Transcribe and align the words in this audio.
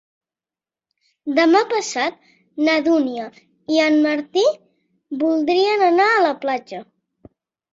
Demà 1.39 1.59
passat 1.73 2.17
na 2.69 2.75
Dúnia 2.87 3.27
i 3.75 3.79
en 3.85 3.99
Martí 4.07 4.47
voldria 5.27 5.77
anar 5.93 6.09
a 6.17 6.25
la 6.29 6.35
platja. 6.47 6.83